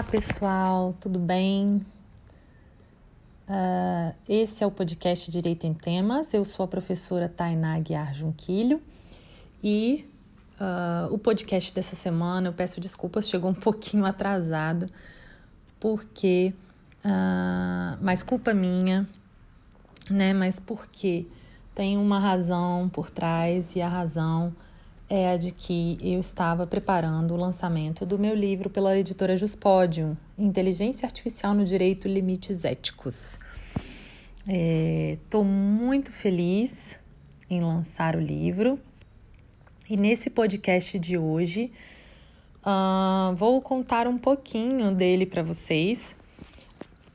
Olá, 0.00 0.08
pessoal, 0.10 0.96
tudo 0.98 1.18
bem? 1.18 1.84
Uh, 3.46 4.14
esse 4.26 4.64
é 4.64 4.66
o 4.66 4.70
podcast 4.70 5.30
Direito 5.30 5.66
em 5.66 5.74
Temas. 5.74 6.32
Eu 6.32 6.42
sou 6.42 6.64
a 6.64 6.66
professora 6.66 7.28
Tainá 7.28 7.78
Guiar 7.80 8.14
Junquilho 8.14 8.80
e 9.62 10.10
uh, 10.58 11.12
o 11.12 11.18
podcast 11.18 11.74
dessa 11.74 11.94
semana, 11.94 12.48
eu 12.48 12.52
peço 12.54 12.80
desculpas, 12.80 13.28
chegou 13.28 13.50
um 13.50 13.54
pouquinho 13.54 14.06
atrasado, 14.06 14.86
porque, 15.78 16.54
uh, 17.04 17.98
mas 18.00 18.22
culpa 18.22 18.54
minha, 18.54 19.06
né? 20.10 20.32
Mas 20.32 20.58
porque 20.58 21.26
tem 21.74 21.98
uma 21.98 22.18
razão 22.18 22.88
por 22.88 23.10
trás 23.10 23.76
e 23.76 23.82
a 23.82 23.88
razão 23.88 24.56
é 25.10 25.32
a 25.32 25.36
de 25.36 25.50
que 25.50 25.98
eu 26.00 26.20
estava 26.20 26.68
preparando 26.68 27.34
o 27.34 27.36
lançamento 27.36 28.06
do 28.06 28.16
meu 28.16 28.32
livro 28.32 28.70
pela 28.70 28.96
editora 28.96 29.36
Juspodium, 29.36 30.16
Inteligência 30.38 31.04
Artificial 31.04 31.52
no 31.52 31.64
Direito 31.64 32.06
Limites 32.06 32.64
Éticos. 32.64 33.36
Estou 34.46 35.42
é, 35.42 35.44
muito 35.44 36.12
feliz 36.12 36.96
em 37.50 37.60
lançar 37.60 38.14
o 38.14 38.20
livro 38.20 38.78
e 39.88 39.96
nesse 39.96 40.30
podcast 40.30 40.96
de 40.96 41.18
hoje 41.18 41.72
uh, 42.64 43.34
vou 43.34 43.60
contar 43.60 44.06
um 44.06 44.16
pouquinho 44.16 44.94
dele 44.94 45.26
para 45.26 45.42
vocês, 45.42 46.14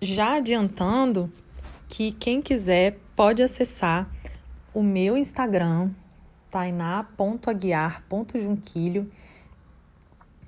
já 0.02 0.36
adiantando 0.36 1.32
que 1.88 2.12
quem 2.12 2.42
quiser 2.42 2.98
pode 3.16 3.42
acessar 3.42 4.10
o 4.74 4.84
meu 4.84 5.18
Instagram, 5.18 5.92
tainá.aguiar.junquilho, 6.56 9.12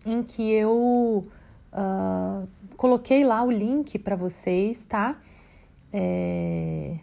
em 0.05 0.23
que 0.23 0.53
eu 0.53 1.27
uh, 1.73 2.47
coloquei 2.77 3.25
lá 3.25 3.43
o 3.43 3.51
link 3.51 3.99
para 3.99 4.15
vocês, 4.15 4.85
tá? 4.85 5.17
É, 5.91 6.95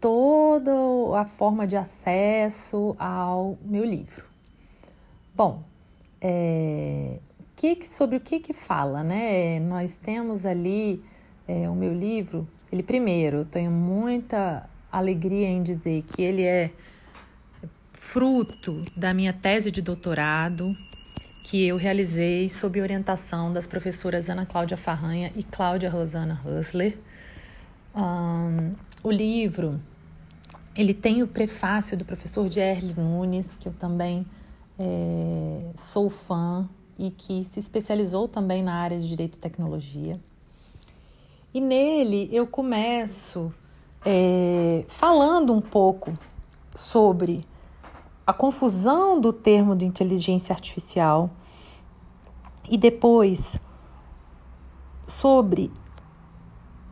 toda 0.00 0.72
a 1.16 1.24
forma 1.24 1.68
de 1.68 1.76
acesso 1.76 2.96
ao 2.98 3.56
meu 3.62 3.84
livro. 3.84 4.24
Bom, 5.32 5.62
é, 6.20 7.20
que, 7.54 7.86
sobre 7.86 8.16
o 8.16 8.20
que, 8.20 8.40
que 8.40 8.52
fala, 8.52 9.04
né? 9.04 9.60
Nós 9.60 9.96
temos 9.96 10.44
ali 10.44 11.00
é, 11.46 11.70
o 11.70 11.76
meu 11.76 11.94
livro, 11.94 12.48
ele 12.72 12.82
primeiro, 12.82 13.36
eu 13.36 13.44
tenho 13.44 13.70
muita 13.70 14.68
alegria 14.90 15.46
em 15.46 15.62
dizer 15.62 16.02
que 16.02 16.22
ele 16.22 16.42
é 16.42 16.72
fruto 17.96 18.84
da 18.94 19.12
minha 19.12 19.32
tese 19.32 19.70
de 19.70 19.82
doutorado 19.82 20.76
que 21.42 21.66
eu 21.66 21.76
realizei 21.76 22.48
sob 22.48 22.80
orientação 22.80 23.52
das 23.52 23.66
professoras 23.66 24.28
Ana 24.28 24.44
Cláudia 24.44 24.76
Farranha 24.76 25.32
e 25.34 25.42
Cláudia 25.42 25.90
Rosana 25.90 26.40
Hussler. 26.44 26.98
Um, 27.94 28.74
o 29.02 29.10
livro 29.10 29.80
ele 30.76 30.92
tem 30.92 31.22
o 31.22 31.26
prefácio 31.26 31.96
do 31.96 32.04
professor 32.04 32.50
Gerli 32.52 32.94
Nunes, 32.94 33.56
que 33.56 33.68
eu 33.68 33.72
também 33.72 34.26
é, 34.78 35.70
sou 35.74 36.10
fã 36.10 36.68
e 36.98 37.10
que 37.10 37.44
se 37.44 37.58
especializou 37.58 38.28
também 38.28 38.62
na 38.62 38.74
área 38.74 38.98
de 38.98 39.08
direito 39.08 39.36
e 39.36 39.38
tecnologia. 39.38 40.20
E 41.54 41.60
nele 41.60 42.28
eu 42.30 42.46
começo 42.46 43.54
é, 44.04 44.84
falando 44.88 45.52
um 45.52 45.60
pouco 45.60 46.12
sobre 46.74 47.42
a 48.26 48.32
confusão 48.32 49.20
do 49.20 49.32
termo 49.32 49.76
de 49.76 49.86
inteligência 49.86 50.52
artificial 50.52 51.30
e 52.68 52.76
depois 52.76 53.58
sobre 55.06 55.70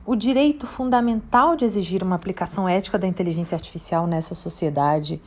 o 0.07 0.15
direito 0.15 0.67
fundamental 0.67 1.57
de 1.57 1.65
exigir 1.65 2.03
uma 2.03 2.15
aplicação 2.15 2.69
ética 2.69 2.99
da 2.99 3.09
inteligência 3.09 3.57
artificial 3.57 4.07
nessa 4.07 4.35
sociedade 4.35 5.21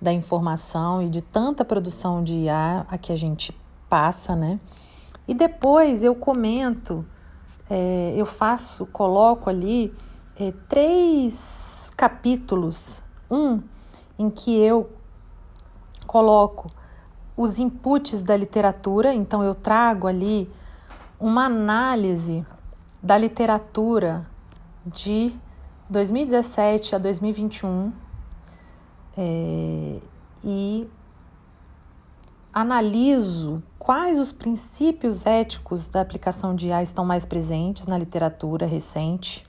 da 0.00 0.12
informação 0.12 1.02
e 1.02 1.10
de 1.10 1.20
tanta 1.20 1.64
produção 1.64 2.24
de 2.24 2.34
IA 2.34 2.86
a 2.88 2.96
que 2.96 3.12
a 3.12 3.16
gente 3.16 3.54
passa, 3.88 4.34
né? 4.34 4.58
E 5.28 5.34
depois 5.34 6.02
eu 6.02 6.14
comento, 6.14 7.04
é, 7.68 8.14
eu 8.16 8.24
faço, 8.24 8.86
coloco 8.86 9.50
ali 9.50 9.92
é, 10.38 10.52
três 10.68 11.92
capítulos. 11.96 13.02
Um 13.30 13.60
em 14.18 14.28
que 14.30 14.56
eu 14.56 14.90
coloco 16.12 16.70
os 17.34 17.58
inputs 17.58 18.22
da 18.22 18.36
literatura, 18.36 19.14
então 19.14 19.42
eu 19.42 19.54
trago 19.54 20.06
ali 20.06 20.46
uma 21.18 21.46
análise 21.46 22.44
da 23.02 23.16
literatura 23.16 24.26
de 24.84 25.34
2017 25.88 26.94
a 26.94 26.98
2021 26.98 27.90
é, 29.16 30.00
e 30.44 30.86
analiso 32.52 33.62
quais 33.78 34.18
os 34.18 34.32
princípios 34.32 35.24
éticos 35.24 35.88
da 35.88 36.02
aplicação 36.02 36.54
de 36.54 36.68
IA 36.68 36.82
estão 36.82 37.06
mais 37.06 37.24
presentes 37.24 37.86
na 37.86 37.96
literatura 37.96 38.66
recente. 38.66 39.46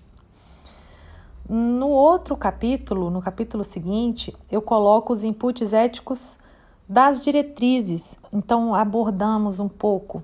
No 1.49 1.89
outro 1.89 2.37
capítulo, 2.37 3.09
no 3.09 3.21
capítulo 3.21 3.65
seguinte, 3.65 4.33
eu 4.49 4.61
coloco 4.61 5.11
os 5.11 5.25
inputs 5.25 5.73
éticos 5.73 6.41
das 6.87 7.19
diretrizes. 7.19 8.17
Então, 8.31 8.73
abordamos 8.73 9.59
um 9.59 9.69
pouco 9.69 10.23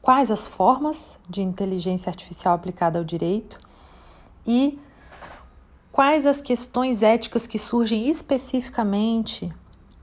quais 0.00 0.30
as 0.30 0.46
formas 0.46 1.18
de 1.28 1.42
inteligência 1.42 2.10
artificial 2.10 2.54
aplicada 2.54 2.98
ao 2.98 3.04
direito 3.04 3.58
e 4.46 4.78
quais 5.90 6.26
as 6.26 6.40
questões 6.40 7.02
éticas 7.02 7.46
que 7.46 7.58
surgem 7.58 8.08
especificamente 8.08 9.52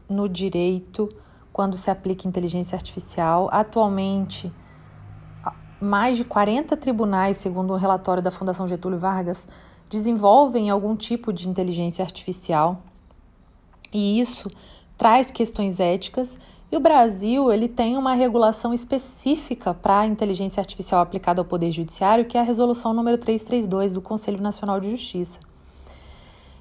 no 0.09 0.27
direito 0.27 1.09
quando 1.53 1.77
se 1.77 1.89
aplica 1.91 2.27
inteligência 2.27 2.75
artificial. 2.75 3.47
Atualmente, 3.51 4.51
mais 5.79 6.17
de 6.17 6.25
40 6.25 6.75
tribunais, 6.75 7.37
segundo 7.37 7.71
o 7.71 7.75
um 7.75 7.79
relatório 7.79 8.23
da 8.23 8.31
Fundação 8.31 8.67
Getúlio 8.67 8.97
Vargas, 8.97 9.47
desenvolvem 9.89 10.69
algum 10.69 10.95
tipo 10.95 11.31
de 11.31 11.47
inteligência 11.47 12.03
artificial. 12.03 12.81
E 13.93 14.19
isso 14.19 14.51
traz 15.03 15.31
questões 15.31 15.81
éticas 15.81 16.39
e 16.71 16.77
o 16.77 16.79
Brasil 16.79 17.51
ele 17.51 17.67
tem 17.67 17.97
uma 17.97 18.13
regulação 18.13 18.73
específica 18.73 19.73
para 19.73 19.99
a 19.99 20.07
inteligência 20.07 20.61
artificial 20.61 21.01
aplicada 21.01 21.41
ao 21.41 21.45
Poder 21.45 21.71
Judiciário, 21.71 22.23
que 22.23 22.37
é 22.37 22.39
a 22.39 22.43
resolução 22.45 22.93
número 22.93 23.17
332 23.17 23.91
do 23.91 24.01
Conselho 24.01 24.41
Nacional 24.41 24.79
de 24.79 24.89
Justiça. 24.89 25.41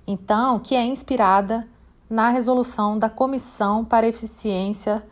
Então, 0.05 0.59
que 0.59 0.75
é 0.75 0.85
inspirada 0.85 1.69
na 2.11 2.31
resolução 2.31 2.99
da 2.99 3.09
Comissão 3.09 3.85
para 3.85 4.09
Eficiência 4.09 5.05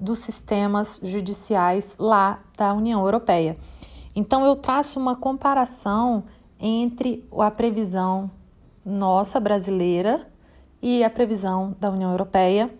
dos 0.00 0.20
Sistemas 0.20 0.98
Judiciais 1.02 1.98
lá 1.98 2.40
da 2.56 2.72
União 2.72 3.02
Europeia. 3.02 3.58
Então, 4.16 4.42
eu 4.42 4.56
traço 4.56 4.98
uma 4.98 5.14
comparação 5.14 6.24
entre 6.58 7.28
a 7.38 7.50
previsão 7.50 8.30
nossa 8.82 9.38
brasileira 9.38 10.29
e 10.82 11.04
a 11.04 11.10
previsão 11.10 11.76
da 11.78 11.90
União 11.90 12.10
Europeia 12.10 12.70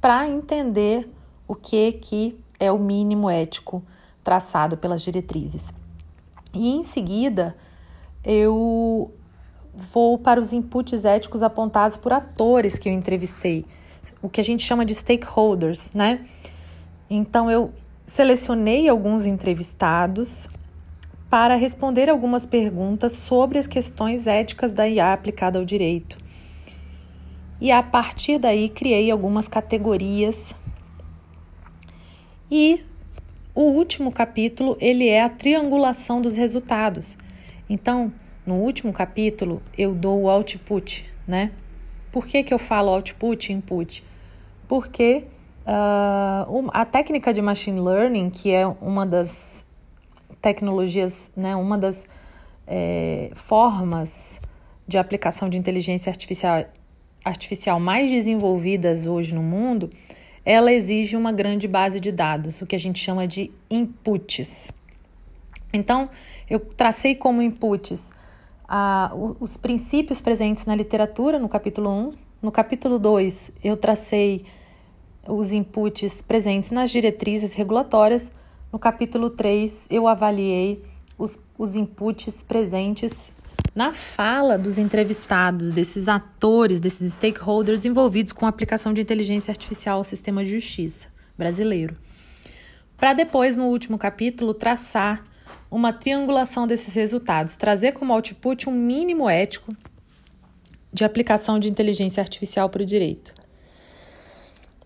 para 0.00 0.28
entender 0.28 1.08
o 1.46 1.54
que, 1.54 1.92
que 1.92 2.38
é 2.58 2.70
o 2.72 2.78
mínimo 2.78 3.28
ético 3.28 3.82
traçado 4.24 4.76
pelas 4.76 5.02
diretrizes. 5.02 5.72
E 6.54 6.70
em 6.70 6.82
seguida, 6.82 7.56
eu 8.24 9.12
vou 9.74 10.18
para 10.18 10.40
os 10.40 10.52
inputs 10.52 11.04
éticos 11.04 11.42
apontados 11.42 11.96
por 11.96 12.12
atores 12.12 12.78
que 12.78 12.88
eu 12.88 12.92
entrevistei, 12.92 13.64
o 14.20 14.28
que 14.28 14.40
a 14.40 14.44
gente 14.44 14.62
chama 14.62 14.84
de 14.84 14.94
stakeholders, 14.94 15.92
né? 15.92 16.26
Então 17.08 17.50
eu 17.50 17.72
selecionei 18.06 18.88
alguns 18.88 19.26
entrevistados 19.26 20.48
para 21.28 21.56
responder 21.56 22.10
algumas 22.10 22.44
perguntas 22.44 23.12
sobre 23.12 23.58
as 23.58 23.66
questões 23.66 24.26
éticas 24.26 24.72
da 24.72 24.86
IA 24.86 25.12
aplicada 25.12 25.58
ao 25.58 25.64
direito 25.64 26.21
e 27.62 27.70
a 27.70 27.80
partir 27.80 28.40
daí 28.40 28.68
criei 28.68 29.08
algumas 29.08 29.46
categorias. 29.46 30.52
E 32.50 32.84
o 33.54 33.60
último 33.60 34.10
capítulo, 34.10 34.76
ele 34.80 35.06
é 35.06 35.22
a 35.22 35.28
triangulação 35.28 36.20
dos 36.20 36.36
resultados. 36.36 37.16
Então, 37.70 38.12
no 38.44 38.56
último 38.56 38.92
capítulo, 38.92 39.62
eu 39.78 39.94
dou 39.94 40.22
o 40.22 40.28
output, 40.28 41.08
né? 41.24 41.52
Por 42.10 42.26
que, 42.26 42.42
que 42.42 42.52
eu 42.52 42.58
falo 42.58 42.90
output 42.90 43.52
e 43.52 43.54
input? 43.54 44.02
Porque 44.66 45.22
uh, 45.64 46.68
a 46.72 46.84
técnica 46.84 47.32
de 47.32 47.40
machine 47.40 47.80
learning, 47.80 48.28
que 48.28 48.50
é 48.50 48.66
uma 48.66 49.06
das 49.06 49.64
tecnologias, 50.40 51.30
né, 51.36 51.54
uma 51.54 51.78
das 51.78 52.04
é, 52.66 53.30
formas 53.36 54.40
de 54.88 54.98
aplicação 54.98 55.48
de 55.48 55.56
inteligência 55.56 56.10
artificial 56.10 56.64
artificial 57.24 57.78
mais 57.78 58.10
desenvolvidas 58.10 59.06
hoje 59.06 59.34
no 59.34 59.42
mundo, 59.42 59.90
ela 60.44 60.72
exige 60.72 61.16
uma 61.16 61.32
grande 61.32 61.68
base 61.68 62.00
de 62.00 62.10
dados, 62.10 62.60
o 62.60 62.66
que 62.66 62.74
a 62.74 62.78
gente 62.78 62.98
chama 62.98 63.26
de 63.26 63.50
inputs. 63.70 64.70
Então, 65.72 66.10
eu 66.50 66.60
tracei 66.60 67.14
como 67.14 67.40
inputs 67.40 68.10
os 69.40 69.56
princípios 69.56 70.20
presentes 70.20 70.64
na 70.64 70.74
literatura, 70.74 71.38
no 71.38 71.48
capítulo 71.48 71.90
1. 71.90 72.12
No 72.40 72.50
capítulo 72.50 72.98
2, 72.98 73.52
eu 73.62 73.76
tracei 73.76 74.44
os 75.28 75.52
inputs 75.52 76.22
presentes 76.22 76.70
nas 76.70 76.90
diretrizes 76.90 77.54
regulatórias. 77.54 78.32
No 78.72 78.78
capítulo 78.78 79.30
3, 79.30 79.86
eu 79.90 80.08
avaliei 80.08 80.82
os, 81.18 81.38
os 81.56 81.76
inputs 81.76 82.42
presentes 82.42 83.30
na 83.74 83.92
fala 83.92 84.58
dos 84.58 84.78
entrevistados, 84.78 85.70
desses 85.70 86.08
atores, 86.08 86.80
desses 86.80 87.14
stakeholders 87.14 87.84
envolvidos 87.84 88.32
com 88.32 88.44
a 88.44 88.48
aplicação 88.48 88.92
de 88.92 89.00
inteligência 89.00 89.50
artificial 89.50 89.98
ao 89.98 90.04
sistema 90.04 90.44
de 90.44 90.50
justiça 90.50 91.08
brasileiro. 91.36 91.96
Para 92.96 93.14
depois, 93.14 93.56
no 93.56 93.64
último 93.64 93.98
capítulo, 93.98 94.52
traçar 94.52 95.24
uma 95.70 95.92
triangulação 95.92 96.66
desses 96.66 96.94
resultados, 96.94 97.56
trazer 97.56 97.92
como 97.92 98.12
output 98.12 98.68
um 98.68 98.72
mínimo 98.72 99.28
ético 99.28 99.74
de 100.92 101.02
aplicação 101.02 101.58
de 101.58 101.68
inteligência 101.68 102.20
artificial 102.20 102.68
para 102.68 102.82
o 102.82 102.86
direito. 102.86 103.32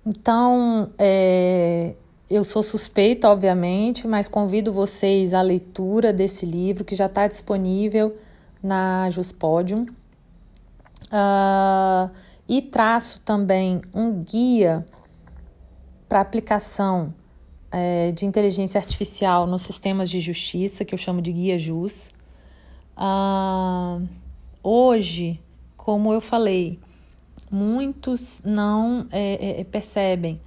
Então, 0.06 0.92
é, 0.96 1.94
eu 2.30 2.44
sou 2.44 2.62
suspeita, 2.62 3.28
obviamente, 3.28 4.06
mas 4.06 4.28
convido 4.28 4.72
vocês 4.72 5.34
à 5.34 5.42
leitura 5.42 6.12
desse 6.12 6.46
livro 6.46 6.84
que 6.84 6.94
já 6.94 7.06
está 7.06 7.26
disponível 7.26 8.16
na 8.66 9.08
Juspodium. 9.10 9.86
Uh, 11.06 12.10
e 12.48 12.60
traço 12.60 13.20
também 13.24 13.80
um 13.94 14.22
guia 14.22 14.84
para 16.08 16.20
aplicação 16.20 17.14
é, 17.70 18.12
de 18.12 18.24
inteligência 18.24 18.78
artificial 18.78 19.46
nos 19.46 19.62
sistemas 19.62 20.08
de 20.08 20.20
justiça, 20.20 20.84
que 20.84 20.94
eu 20.94 20.98
chamo 20.98 21.20
de 21.20 21.32
Guia 21.32 21.58
JUS. 21.58 22.10
Uh, 22.96 24.06
hoje, 24.62 25.40
como 25.76 26.12
eu 26.12 26.20
falei, 26.20 26.78
muitos 27.50 28.40
não 28.44 29.06
é, 29.10 29.60
é, 29.60 29.64
percebem, 29.64 30.40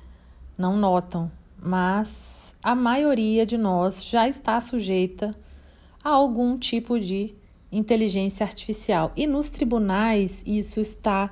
não 0.57 0.77
notam, 0.77 1.31
mas 1.61 2.55
a 2.63 2.73
maioria 2.73 3.45
de 3.45 3.57
nós 3.57 4.03
já 4.03 4.27
está 4.27 4.59
sujeita 4.59 5.35
a 6.03 6.09
algum 6.09 6.57
tipo 6.57 6.99
de 6.99 7.35
inteligência 7.71 8.45
artificial. 8.45 9.11
E 9.15 9.27
nos 9.27 9.49
tribunais 9.49 10.43
isso 10.45 10.79
está, 10.79 11.31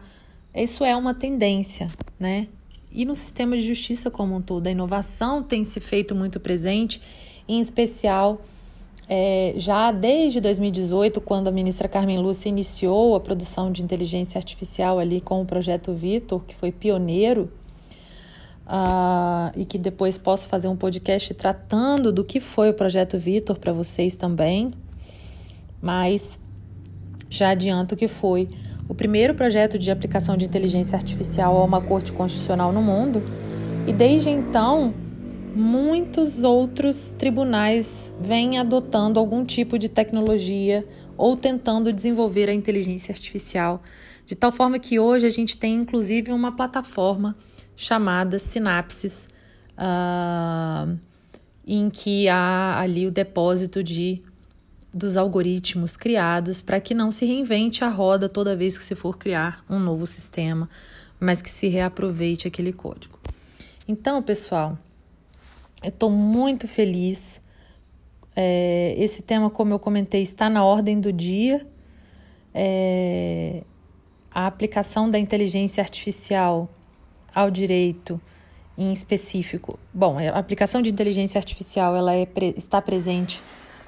isso 0.54 0.84
é 0.84 0.95
uma 0.95 1.13
tendência, 1.13 1.89
né? 2.19 2.48
E 2.92 3.06
no 3.06 3.16
sistema 3.16 3.56
de 3.56 3.63
justiça 3.63 4.10
como 4.10 4.36
um 4.36 4.42
todo, 4.42 4.68
a 4.68 4.72
inovação 4.72 5.44
tem 5.44 5.63
se 5.63 5.80
feito 5.80 6.16
muito 6.16 6.39
presente, 6.39 7.01
em 7.48 7.60
especial 7.60 8.42
é, 9.10 9.54
já 9.56 9.92
desde 9.92 10.42
2018, 10.42 11.22
quando 11.22 11.48
a 11.48 11.51
ministra 11.51 11.88
Carmen 11.88 12.19
Lúcia 12.19 12.50
iniciou 12.50 13.16
a 13.16 13.19
produção 13.19 13.72
de 13.72 13.84
inteligência 13.84 14.38
artificial 14.38 15.00
ali 15.00 15.22
com 15.22 15.42
o 15.42 15.45
projeto 15.45 15.94
Vitor, 15.94 16.42
que 16.45 16.54
foi 16.56 16.72
pioneiro, 16.72 17.50
uh, 18.68 19.51
e 19.56 19.63
que 19.63 19.78
depois 19.78 20.18
posso 20.18 20.48
fazer 20.48 20.68
um 20.68 20.75
podcast 20.75 21.34
tratando 21.34 22.12
do 22.12 22.24
que 22.24 22.39
foi 22.39 22.69
o 22.69 22.74
projeto 22.74 23.18
Vitor 23.18 23.57
para 23.57 23.72
vocês 23.72 24.16
também, 24.16 24.74
mas 25.81 26.39
já 27.29 27.50
adianto 27.50 27.95
que 27.95 28.07
foi 28.07 28.50
o 28.88 28.95
primeiro 28.95 29.33
projeto 29.33 29.77
de 29.77 29.91
aplicação 29.91 30.38
de 30.38 30.45
inteligência 30.45 30.95
artificial 30.95 31.57
a 31.57 31.63
uma 31.63 31.81
corte 31.81 32.12
constitucional 32.12 32.71
no 32.71 32.81
mundo, 32.81 33.21
e 33.85 33.94
desde 33.94 34.29
então 34.29 34.94
muitos 35.56 36.44
outros 36.44 37.15
tribunais 37.18 38.13
vêm 38.21 38.59
adotando 38.59 39.19
algum 39.19 39.44
tipo 39.44 39.77
de 39.77 39.89
tecnologia 39.89 40.85
ou 41.18 41.35
tentando 41.35 41.91
desenvolver 41.91 42.47
a 42.50 42.53
inteligência 42.53 43.12
artificial, 43.12 43.81
de 44.25 44.35
tal 44.35 44.51
forma 44.51 44.77
que 44.77 45.00
hoje 45.00 45.25
a 45.25 45.29
gente 45.29 45.57
tem 45.57 45.74
inclusive 45.75 46.31
uma 46.31 46.56
plataforma 46.56 47.35
chamada 47.75 48.38
Sinapses, 48.38 49.27
uh, 49.77 50.97
em 51.65 51.89
que 51.89 52.29
há 52.29 52.79
ali 52.79 53.07
o 53.07 53.12
depósito 53.12 53.83
de 53.83 54.21
dos 54.98 55.16
algoritmos 55.16 55.96
criados 55.96 56.62
para 56.62 56.82
que 56.82 56.94
não 56.94 57.12
se 57.12 57.26
reinvente 57.26 57.84
a 57.84 57.90
roda 57.90 58.28
toda 58.28 58.56
vez 58.56 58.78
que 58.78 58.84
se 58.84 58.96
for 58.96 59.18
criar 59.18 59.64
um 59.70 59.80
novo 59.80 60.06
sistema, 60.08 60.70
mas 61.20 61.42
que 61.42 61.50
se 61.50 61.68
reaproveite 61.68 62.48
aquele 62.48 62.74
código. 62.74 63.18
Então, 63.88 64.22
pessoal, 64.22 64.78
eu 65.84 65.90
estou 65.90 66.10
muito 66.10 66.68
feliz. 66.68 67.42
É, 68.36 68.96
esse 68.98 69.22
tema, 69.22 69.50
como 69.50 69.74
eu 69.74 69.80
comentei, 69.80 70.22
está 70.22 70.50
na 70.50 70.64
ordem 70.64 71.00
do 71.00 71.14
dia. 71.14 71.66
É, 72.54 73.64
a 74.32 74.48
aplicação 74.48 75.10
da 75.10 75.18
inteligência 75.18 75.82
artificial 75.82 76.70
ao 77.34 77.50
direito 77.50 78.20
em 78.78 78.92
específico. 78.92 79.80
Bom, 79.94 80.18
a 80.20 80.38
aplicação 80.38 80.82
de 80.82 80.90
inteligência 80.90 81.40
artificial 81.40 81.96
ela 81.96 82.14
é, 82.14 82.28
está 82.56 82.82
presente 82.82 83.42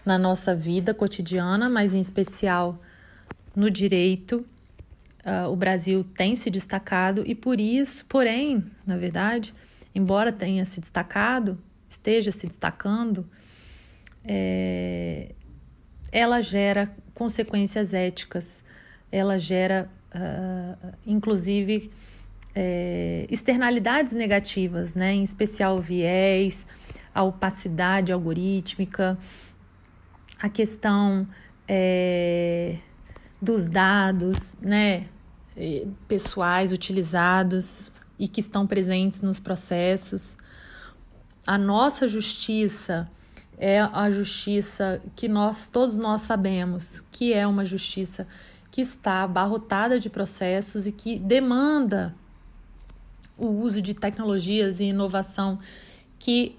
na 0.09 0.17
nossa 0.17 0.55
vida 0.55 0.91
cotidiana, 0.91 1.69
mas 1.69 1.93
em 1.93 2.01
especial 2.01 2.81
no 3.55 3.69
direito. 3.69 4.43
Uh, 5.23 5.51
o 5.51 5.55
Brasil 5.55 6.03
tem 6.03 6.35
se 6.35 6.49
destacado 6.49 7.23
e 7.27 7.35
por 7.35 7.59
isso, 7.59 8.03
porém, 8.07 8.63
na 8.87 8.97
verdade, 8.97 9.53
embora 9.93 10.31
tenha 10.31 10.65
se 10.65 10.81
destacado, 10.81 11.59
esteja 11.87 12.31
se 12.31 12.47
destacando, 12.47 13.29
é, 14.25 15.35
ela 16.11 16.41
gera 16.41 16.91
consequências 17.13 17.93
éticas, 17.93 18.63
ela 19.11 19.37
gera, 19.37 19.87
uh, 20.15 20.91
inclusive, 21.05 21.91
é, 22.55 23.27
externalidades 23.29 24.13
negativas, 24.13 24.95
né? 24.95 25.13
em 25.13 25.21
especial 25.21 25.77
viés, 25.77 26.65
a 27.13 27.21
opacidade 27.21 28.11
algorítmica, 28.11 29.15
a 30.41 30.49
questão 30.49 31.27
é, 31.67 32.77
dos 33.41 33.67
dados 33.67 34.55
né, 34.61 35.07
pessoais 36.07 36.71
utilizados 36.71 37.91
e 38.17 38.27
que 38.27 38.39
estão 38.39 38.65
presentes 38.65 39.21
nos 39.21 39.39
processos. 39.39 40.37
A 41.45 41.57
nossa 41.57 42.07
justiça 42.07 43.09
é 43.57 43.81
a 43.81 44.09
justiça 44.09 45.01
que 45.15 45.27
nós 45.27 45.67
todos 45.67 45.97
nós 45.97 46.21
sabemos 46.21 47.03
que 47.11 47.33
é 47.33 47.45
uma 47.45 47.65
justiça 47.65 48.25
que 48.71 48.81
está 48.81 49.23
abarrotada 49.23 49.99
de 49.99 50.09
processos 50.09 50.87
e 50.87 50.91
que 50.91 51.19
demanda 51.19 52.15
o 53.37 53.47
uso 53.47 53.81
de 53.81 53.93
tecnologias 53.93 54.79
e 54.79 54.85
inovação 54.85 55.59
que 56.17 56.57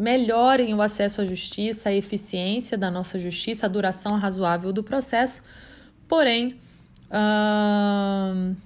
melhorem 0.00 0.72
o 0.72 0.80
acesso 0.80 1.20
à 1.20 1.26
justiça, 1.26 1.90
a 1.90 1.94
eficiência 1.94 2.78
da 2.78 2.90
nossa 2.90 3.18
justiça, 3.18 3.66
a 3.66 3.68
duração 3.68 4.16
razoável 4.16 4.72
do 4.72 4.82
processo. 4.82 5.42
Porém, 6.08 6.58
hum, 7.12 8.56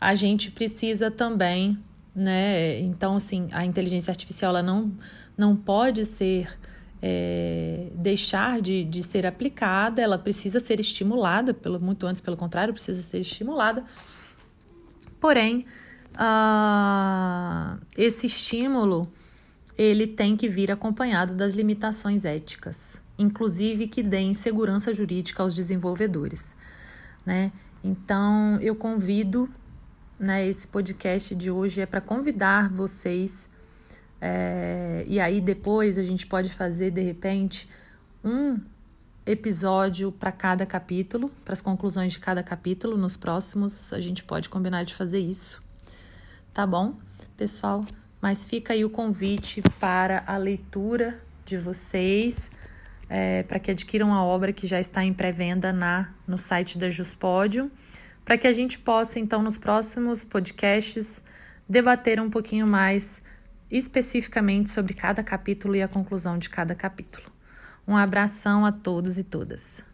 a 0.00 0.14
gente 0.14 0.52
precisa 0.52 1.10
também, 1.10 1.76
né? 2.14 2.78
Então, 2.78 3.16
assim, 3.16 3.48
a 3.50 3.66
inteligência 3.66 4.12
artificial 4.12 4.50
ela 4.50 4.62
não, 4.62 4.92
não 5.36 5.56
pode 5.56 6.04
ser. 6.04 6.48
É, 7.02 7.88
deixar 7.94 8.60
de, 8.60 8.82
de 8.82 9.02
ser 9.02 9.26
aplicada, 9.26 10.00
ela 10.00 10.16
precisa 10.16 10.58
ser 10.58 10.80
estimulada, 10.80 11.52
pelo, 11.52 11.78
muito 11.78 12.06
antes, 12.06 12.22
pelo 12.22 12.38
contrário, 12.38 12.72
precisa 12.72 13.02
ser 13.02 13.20
estimulada. 13.20 13.84
Porém, 15.20 15.66
uh, 16.14 17.78
esse 17.96 18.26
estímulo 18.26 19.12
ele 19.76 20.06
tem 20.06 20.36
que 20.36 20.48
vir 20.48 20.70
acompanhado 20.70 21.34
das 21.34 21.54
limitações 21.54 22.24
éticas, 22.24 23.00
inclusive 23.18 23.86
que 23.86 24.02
deem 24.02 24.34
segurança 24.34 24.92
jurídica 24.92 25.42
aos 25.42 25.54
desenvolvedores, 25.54 26.54
né? 27.24 27.52
Então, 27.84 28.58
eu 28.60 28.74
convido, 28.74 29.48
né, 30.18 30.46
esse 30.46 30.66
podcast 30.66 31.34
de 31.34 31.50
hoje 31.50 31.80
é 31.80 31.86
para 31.86 32.00
convidar 32.00 32.70
vocês, 32.70 33.48
é, 34.20 35.04
e 35.06 35.20
aí 35.20 35.40
depois 35.40 35.98
a 35.98 36.02
gente 36.02 36.26
pode 36.26 36.50
fazer, 36.50 36.90
de 36.90 37.02
repente, 37.02 37.68
um 38.24 38.58
episódio 39.26 40.12
para 40.12 40.32
cada 40.32 40.64
capítulo, 40.64 41.30
para 41.44 41.52
as 41.52 41.60
conclusões 41.60 42.12
de 42.12 42.18
cada 42.20 42.42
capítulo. 42.42 42.96
Nos 42.96 43.16
próximos, 43.16 43.92
a 43.92 44.00
gente 44.00 44.24
pode 44.24 44.48
combinar 44.48 44.84
de 44.84 44.94
fazer 44.94 45.18
isso. 45.18 45.60
Tá 46.54 46.66
bom, 46.66 46.94
pessoal? 47.36 47.84
Mas 48.26 48.44
fica 48.44 48.74
aí 48.74 48.84
o 48.84 48.90
convite 48.90 49.62
para 49.78 50.24
a 50.26 50.36
leitura 50.36 51.22
de 51.44 51.56
vocês, 51.56 52.50
é, 53.08 53.44
para 53.44 53.60
que 53.60 53.70
adquiram 53.70 54.12
a 54.12 54.24
obra 54.24 54.52
que 54.52 54.66
já 54.66 54.80
está 54.80 55.04
em 55.04 55.12
pré-venda 55.14 55.72
na 55.72 56.12
no 56.26 56.36
site 56.36 56.76
da 56.76 56.90
Juspódio, 56.90 57.70
para 58.24 58.36
que 58.36 58.48
a 58.48 58.52
gente 58.52 58.80
possa, 58.80 59.20
então, 59.20 59.44
nos 59.44 59.58
próximos 59.58 60.24
podcasts, 60.24 61.22
debater 61.68 62.20
um 62.20 62.28
pouquinho 62.28 62.66
mais 62.66 63.22
especificamente 63.70 64.70
sobre 64.70 64.92
cada 64.92 65.22
capítulo 65.22 65.76
e 65.76 65.82
a 65.82 65.86
conclusão 65.86 66.36
de 66.36 66.50
cada 66.50 66.74
capítulo. 66.74 67.30
Um 67.86 67.96
abração 67.96 68.66
a 68.66 68.72
todos 68.72 69.18
e 69.18 69.22
todas. 69.22 69.84